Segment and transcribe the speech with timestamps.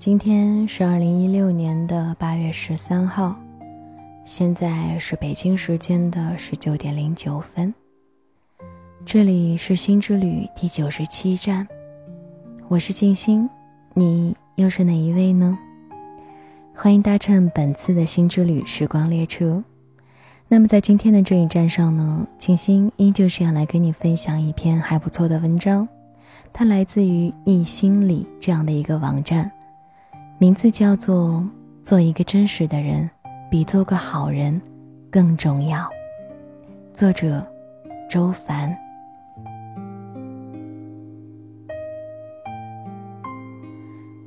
[0.00, 3.38] 今天是二零一六年的八月十三号，
[4.24, 7.74] 现在是北京时间的十九点零九分。
[9.04, 11.68] 这里是新之旅第九十七站，
[12.66, 13.46] 我是静心，
[13.92, 15.58] 你又是哪一位呢？
[16.74, 19.62] 欢迎搭乘本次的新之旅时光列车。
[20.48, 25.86] 那么在今天的这一站上呢，静心依旧是要来跟你分享一篇还不错的文章，
[26.54, 29.52] 它来自于易心理这样的一个网站。
[30.40, 31.46] 名字叫做
[31.84, 33.10] “做一个真实的人，
[33.50, 34.58] 比做个好人
[35.10, 35.86] 更重要”。
[36.94, 37.46] 作者：
[38.08, 38.74] 周凡。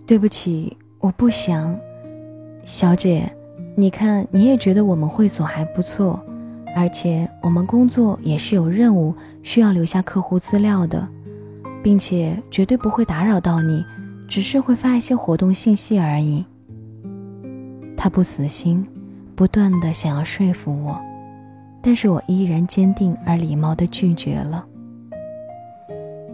[0.05, 1.75] 对不起，我不想。
[2.63, 3.27] 小姐，
[3.75, 6.23] 你看，你也觉得我们会所还不错，
[6.75, 11.07] 而且我们工作也是有任务需要留下客户资料的，
[11.81, 13.83] 并且绝对不会打扰到你。
[14.33, 16.43] 只是会发一些活动信息而已。
[17.95, 18.83] 他不死心，
[19.35, 20.99] 不断的想要说服我，
[21.83, 24.65] 但是我依然坚定而礼貌的拒绝了。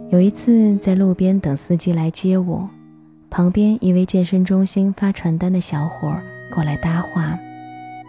[0.08, 2.66] 有一次在路边等司机来接我，
[3.28, 6.22] 旁边一位健身中心发传单的小伙儿
[6.54, 7.38] 过来搭话，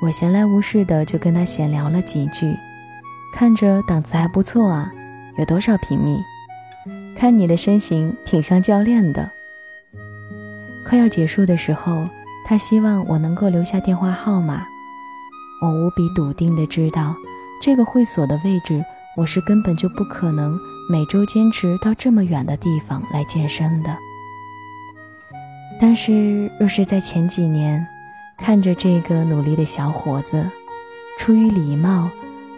[0.02, 2.56] 我闲来无事的就跟他闲聊了几句，
[3.36, 4.90] 看着档次还不错啊，
[5.38, 6.18] 有多少平米？
[7.14, 9.30] 看你的身形挺像教练的。
[10.92, 12.06] 快要结束的时候，
[12.44, 14.66] 他希望我能够留下电话号码。
[15.62, 17.16] 我无比笃定的知道，
[17.62, 18.84] 这个会所的位置，
[19.16, 23.96] 我是根本就不可能每周坚持到这么远的地方来健身的。
[25.80, 27.82] 但是，若是在前几年，
[28.38, 30.46] 看着这个努力的小伙子，
[31.18, 32.10] 出于礼貌，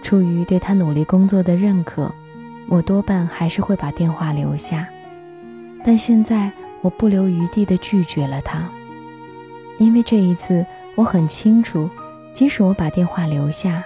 [0.02, 2.12] 出于对他努力工作的认可，
[2.68, 4.88] 我多半还是会把电话留下。
[5.86, 6.52] 但现在。
[6.84, 8.70] 我不留余地地拒绝了他，
[9.80, 10.64] 因为这一次
[10.96, 11.90] 我很清楚，
[12.34, 13.82] 即使我把电话留下，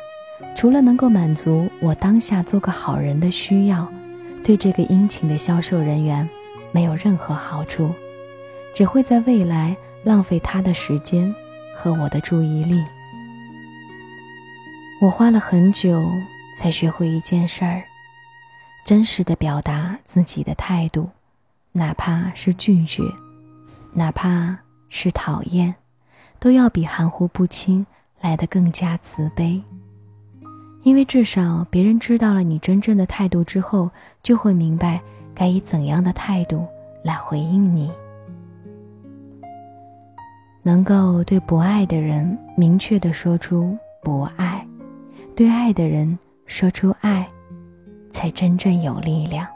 [0.56, 3.88] 除了能够满足我当下做个好人的需要，
[4.44, 6.28] 对这个殷勤的销售人员
[6.72, 7.94] 没有任何好处，
[8.74, 11.32] 只会在未来浪费他的时间
[11.76, 12.84] 和我的注意力。
[15.00, 16.12] 我花了很久
[16.58, 17.84] 才学会一件事儿：
[18.84, 21.08] 真实的表达自己的态度。
[21.78, 23.04] 哪怕是拒绝，
[23.94, 24.58] 哪怕
[24.90, 25.76] 是讨厌，
[26.40, 27.86] 都要比含糊不清
[28.20, 29.62] 来得更加慈悲。
[30.82, 33.92] 因为至少别人知道了你真正的态度之后，
[34.24, 35.00] 就会明白
[35.36, 36.68] 该以怎样的态度
[37.04, 37.92] 来回应你。
[40.64, 44.66] 能够对不爱的人明确的说出不爱，
[45.36, 46.18] 对爱的人
[46.48, 47.30] 说出爱，
[48.10, 49.48] 才真正有力量。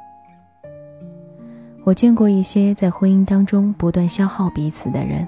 [1.83, 5.27] 我见过一些在婚姻当中不断消耗彼此的人，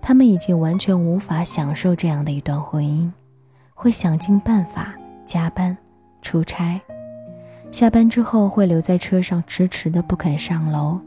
[0.00, 3.10] 他们已经完全无法享受这样的一段婚姻，
[3.74, 4.94] 会想尽办法
[5.26, 5.76] 加班、
[6.22, 6.80] 出差，
[7.70, 10.98] 下班之后会留在车上迟迟的不肯上楼，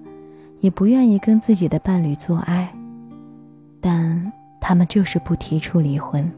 [0.59, 2.71] 也不愿意跟自己的伴侣做爱，
[3.81, 4.31] 但
[4.61, 6.31] 他们就是不提出离婚，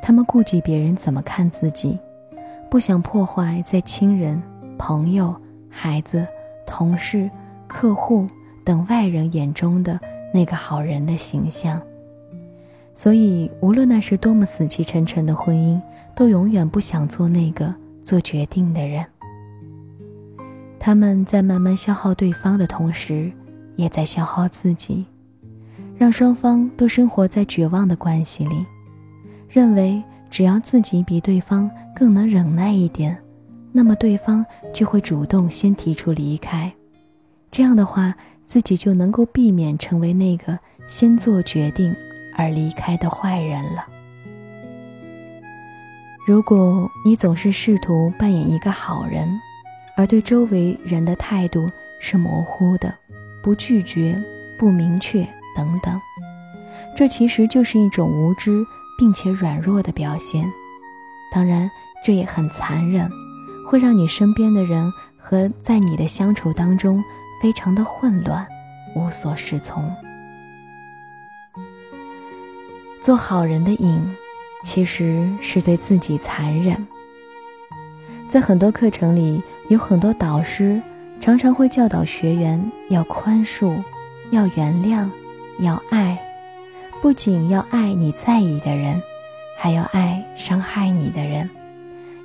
[0.00, 1.98] 他们顾及别人怎么看自己，
[2.70, 4.40] 不想破坏在亲人、
[4.78, 5.34] 朋友、
[5.68, 6.24] 孩子。
[6.66, 7.30] 同事、
[7.66, 8.26] 客户
[8.64, 9.98] 等外人眼中的
[10.32, 11.80] 那个好人的形象，
[12.94, 15.80] 所以无论那是多么死气沉沉的婚姻，
[16.14, 19.04] 都永远不想做那个做决定的人。
[20.78, 23.32] 他们在慢慢消耗对方的同时，
[23.76, 25.06] 也在消耗自己，
[25.96, 28.66] 让双方都生活在绝望的关系里，
[29.48, 33.16] 认为只要自己比对方更能忍耐一点。
[33.76, 36.72] 那么对方就会主动先提出离开，
[37.50, 38.14] 这样的话，
[38.46, 41.92] 自己就能够避免成为那个先做决定
[42.36, 43.84] 而离开的坏人了。
[46.24, 49.28] 如果你总是试图扮演一个好人，
[49.96, 52.94] 而对周围人的态度是模糊的、
[53.42, 54.22] 不拒绝、
[54.56, 55.26] 不明确
[55.56, 56.00] 等等，
[56.96, 58.64] 这其实就是一种无知
[58.96, 60.48] 并且软弱的表现。
[61.32, 61.68] 当然，
[62.04, 63.10] 这也很残忍。
[63.66, 67.02] 会让你身边的人和在你的相处当中
[67.42, 68.46] 非常的混乱，
[68.94, 69.90] 无所适从。
[73.00, 74.00] 做好人的瘾，
[74.64, 76.86] 其实是对自己残忍。
[78.30, 80.80] 在很多课程里，有很多导师
[81.20, 83.82] 常常会教导学员要宽恕、
[84.30, 85.08] 要原谅、
[85.58, 86.18] 要爱，
[87.02, 89.00] 不仅要爱你在意的人，
[89.56, 91.48] 还要爱伤害你的人。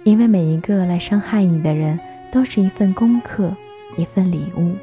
[0.03, 1.99] 因为每一个来伤害你的人，
[2.31, 3.55] 都是一份功课，
[3.97, 4.75] 一份礼物。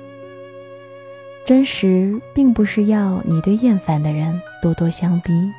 [1.45, 5.51] 真实并不是要你对厌烦的人咄咄相逼，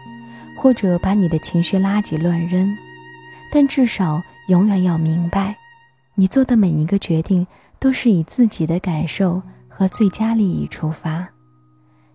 [0.57, 2.75] 或者把你的情绪垃圾乱扔，
[3.51, 5.55] 但至少永远要明白，
[6.15, 7.45] 你做的每一个决定
[7.79, 11.27] 都是以自己的感受和最佳利益出发。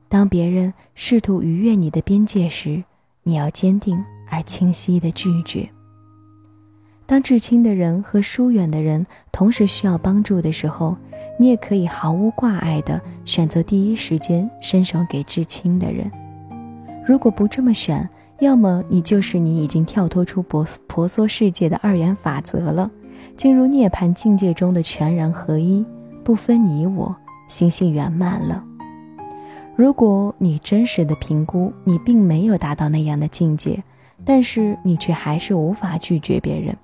[0.09, 2.85] 当别人试图逾越你的边界时，
[3.23, 5.67] 你要坚定而清晰地拒绝。
[7.13, 10.97] 当至亲的人和疏远的人同时需要帮助的时候，
[11.39, 16.11] 你也可以毫无挂碍地选择第一时间伸手给至亲的人。
[17.05, 18.09] 如果不这么选，
[18.41, 22.91] 要么你就是你已经跳脱出婆婆娑世界的二元法则了，
[23.37, 25.85] 进入涅槃境界中的全然合一，
[26.25, 27.15] 不分你我，
[27.47, 28.65] 心性圆满了。
[29.77, 33.85] 如果你真实的评估你并没有达到那样的境界，
[34.25, 36.75] 但是你却还是无法拒绝别人。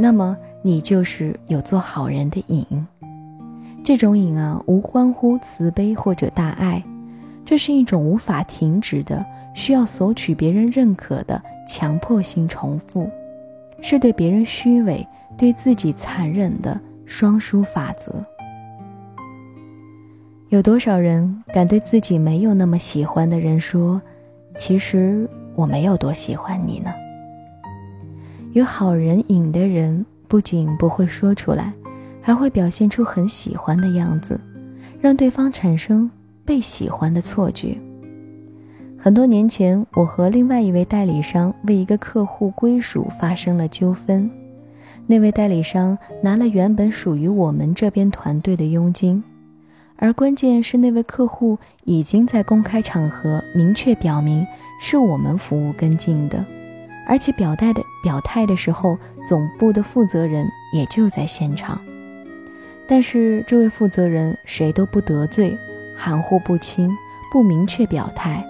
[0.00, 2.64] 那么你就是有做好人的瘾，
[3.82, 6.80] 这种瘾啊，无关乎慈悲或者大爱，
[7.44, 13.10] 这是一种无法停止的、需要索取别人认可的强迫性重复，
[13.82, 15.04] 是对别人虚伪、
[15.36, 18.12] 对自己残忍的双输法则。
[20.50, 24.00] 有多少人敢对自己没有那么喜欢的人说
[24.56, 26.90] ：“其实我没有多喜欢你呢？”
[28.52, 31.72] 有好人瘾的人，不仅不会说出来，
[32.20, 34.40] 还会表现出很喜欢的样子，
[35.00, 36.10] 让对方产生
[36.44, 37.76] 被喜欢的错觉。
[38.96, 44.28] 很多年前，我和另外一位代理商为一个客户归属发生了纠纷，
[45.06, 49.22] 那位代理商拿了原本属于我们这边团队的佣金，
[49.96, 54.44] 而关键是那位客户已经在公开场合明确表明
[54.80, 56.44] 是我们服务跟进的。
[57.08, 61.80] 而且表态的表态的时候，总部的负责人也就在现场。
[62.86, 65.58] 但是这位负责人谁都不得罪，
[65.96, 66.90] 含糊不清，
[67.32, 68.44] 不明确表态，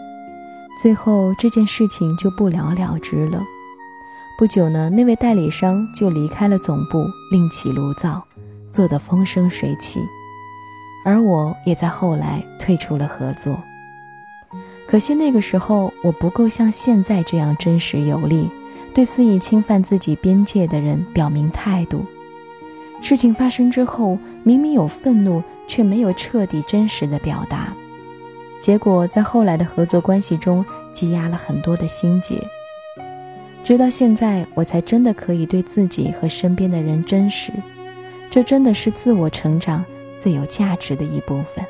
[0.83, 3.41] 最后这件事情就不了了之了。
[4.37, 8.25] 不久呢，那位代理商就离开了总部，另起炉灶，
[8.71, 10.01] 做得风生水起，
[11.05, 13.59] 而我也在后来退出了合作。
[14.91, 18.49] 可惜那个时候我不够像现在这样真实有力，
[18.95, 22.07] 对肆意侵犯自己边界的人表明态度。
[23.03, 27.71] 事情发生之后，明明有愤怒，却没有彻底真实的表达，
[28.63, 30.65] 结果在后来的合作关系中
[30.95, 32.43] 积压了很多的心结。
[33.63, 37.53] 直到现在，我才真的可以对自己和身边的人真实，
[38.31, 39.85] 这真的是自我成长
[40.19, 41.63] 最有价值的一部分。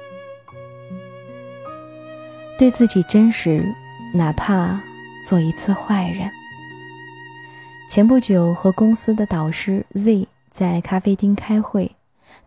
[2.59, 3.65] 对自己真实，
[4.13, 4.81] 哪怕
[5.25, 6.29] 做一次坏人。
[7.89, 11.93] 前不久和公司的导师 Z 在咖啡厅开会，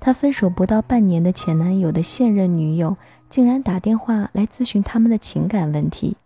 [0.01, 2.97] 他分手不到半年的前男友的现任女友
[3.29, 6.17] 竟然打电话来咨询他们的情感问题，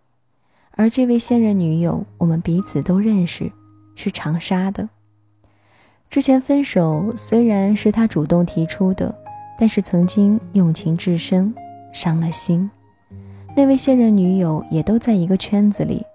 [0.72, 3.52] 而这位现任女友我们彼此都认识，
[3.96, 4.90] 是长沙的。
[6.10, 9.16] 之前分手虽然是他主动提出的，
[9.60, 11.54] 但是曾经用情至深，
[11.94, 12.68] 伤了心。
[13.58, 16.06] 那位现任女友也都在一个圈子里，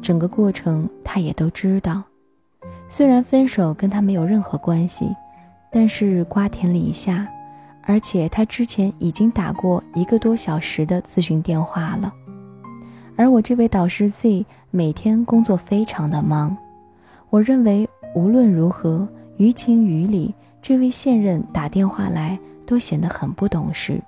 [0.00, 2.00] 整个过程他也都知道。
[2.88, 5.12] 虽然分手跟他没有任何关系，
[5.72, 7.26] 但是瓜田李下，
[7.82, 12.12] 而且他之前已经打过一个多小时的咨询电话了。
[13.16, 16.56] 而我这位导师 Z 每天工作非常的忙，
[17.28, 24.00] 我认为无论如何，于情于理，这位现任打电话来都显得很不懂事。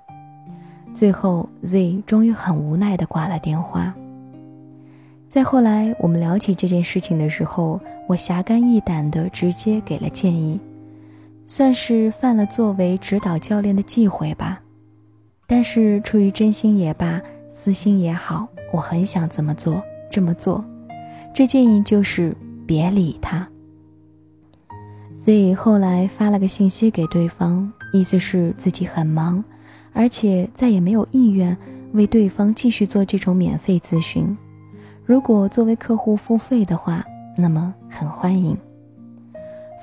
[0.97, 3.93] 最后，Z 终于很无奈地挂了电话。
[5.29, 10.59] 再后来，我们聊起这件事情的时候，我侠肝义胆地直接给了建议，
[11.45, 14.59] 算是犯了作为指导教练的忌讳吧。
[15.45, 17.21] 但是出于真心也罢，
[17.53, 20.65] 私心也好，我很想这么做，这么做。
[21.31, 22.35] 这建议就是
[22.65, 23.47] 别理他。
[25.23, 29.43] Z 后来发了个信息给对方，意思是自己很忙。
[29.97, 31.57] 而且再也没有意愿
[31.93, 34.37] 为对方继续做这种免费咨询。
[35.03, 37.03] 如果作为客户付费的话，
[37.35, 38.55] 那么很欢迎。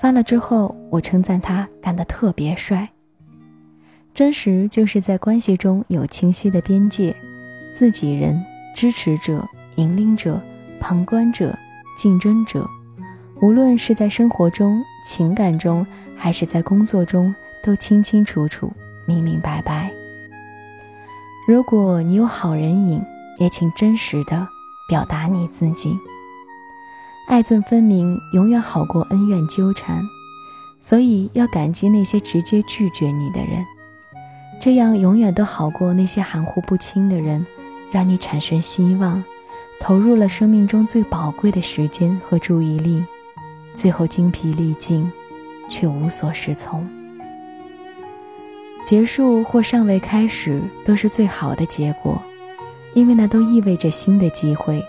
[0.01, 2.89] 发了之后，我称赞他干得特别帅。
[4.15, 7.13] 真实就是在关系中有清晰的边界，
[7.75, 8.41] 自己人、
[8.77, 9.45] 支持者、
[9.75, 10.41] 引领者、
[10.79, 11.53] 旁观者、
[11.99, 12.65] 竞争者，
[13.43, 15.85] 无论是在生活中、情感中，
[16.17, 18.71] 还是在工作中，都清清楚楚、
[19.07, 19.91] 明明白白。
[21.47, 23.03] 如果你有好人瘾，
[23.39, 24.49] 也请真实的
[24.89, 25.95] 表达你自己。
[27.29, 30.03] 爱憎分明永远好过恩怨纠缠，
[30.81, 33.63] 所以要感激那些直接拒绝你的人。
[34.59, 37.45] 这样永远都好过那些含糊不清的人，
[37.91, 39.23] 让你产生希望，
[39.79, 43.05] 投入了生命中最宝贵的时间和注意力，
[43.77, 45.13] 最后精疲力尽，
[45.69, 46.89] 却无所适从。
[48.85, 52.21] 结束或尚未开始都是最好的结果，
[52.93, 54.85] 因为那都意味着新的机会。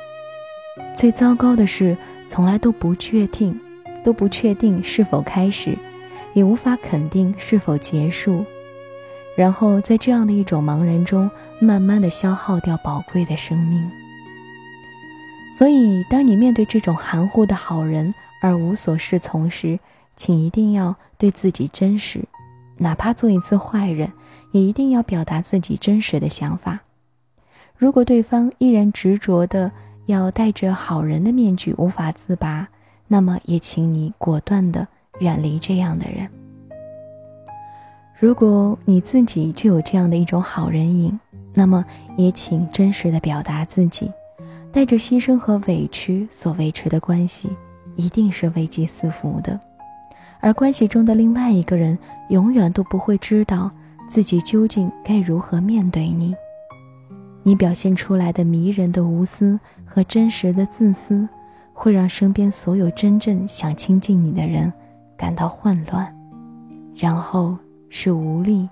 [0.93, 1.95] 最糟糕的是，
[2.27, 3.57] 从来都不确定，
[4.03, 5.77] 都不确定是否开始，
[6.33, 8.45] 也无法肯定是否结束，
[9.37, 13.89] 然后在这样的一种茫然中，慢慢的消耗掉宝贵的生命。
[15.57, 19.79] 所以，当你面对这种含糊的好人而无所适从时，
[20.17, 22.19] 请一定要对自己真实。
[22.77, 24.11] 哪怕做一次坏人，
[24.51, 26.79] 也一定要表达自己真实的想法。
[27.77, 29.71] 如果对方依然执着的
[30.05, 32.67] 要戴着好人的面具无法自拔，
[33.07, 34.87] 那么也请你果断的
[35.19, 36.29] 远离这样的人。
[38.17, 41.19] 如果你自己就有这样的一种好人影，
[41.53, 41.83] 那么
[42.17, 44.11] 也请真实的表达自己。
[44.71, 47.49] 带着牺牲和委屈所维持的关系，
[47.95, 49.57] 一定是危机四伏的。
[50.39, 51.97] 而关系中的另外一个人，
[52.29, 53.71] 永远都不会知道
[54.07, 56.35] 自己究竟该如何面对你。
[57.43, 61.27] 你表现出来的迷人的无私和真实的自私，
[61.73, 64.71] 会让身边所有真正想亲近你的人
[65.15, 66.11] 感到混乱，
[66.95, 67.55] 然后
[67.89, 68.67] 是无力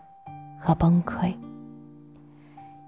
[0.59, 1.33] 和崩溃。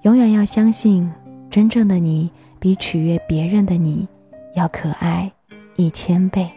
[0.01, 1.11] 永远要相信，
[1.49, 4.07] 真正的你比取悦别人的你
[4.55, 5.31] 要可爱
[5.75, 6.49] 一千倍。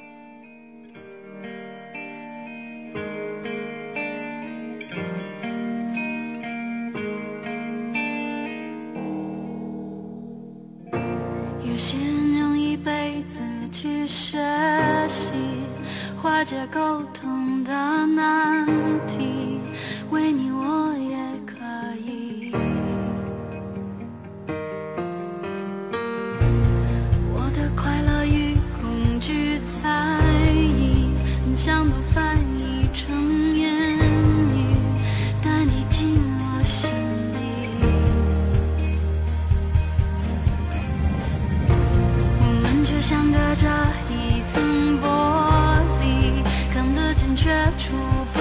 [47.59, 48.38] 的触。